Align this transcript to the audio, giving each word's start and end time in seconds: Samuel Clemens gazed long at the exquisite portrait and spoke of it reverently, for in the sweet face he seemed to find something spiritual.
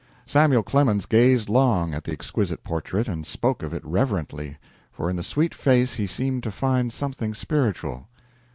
Samuel 0.25 0.63
Clemens 0.63 1.05
gazed 1.05 1.47
long 1.47 1.93
at 1.93 2.05
the 2.05 2.11
exquisite 2.11 2.63
portrait 2.63 3.07
and 3.07 3.23
spoke 3.23 3.61
of 3.61 3.71
it 3.71 3.85
reverently, 3.85 4.57
for 4.91 5.11
in 5.11 5.15
the 5.15 5.21
sweet 5.21 5.53
face 5.53 5.93
he 5.97 6.07
seemed 6.07 6.41
to 6.41 6.51
find 6.51 6.91
something 6.91 7.35
spiritual. 7.35 8.07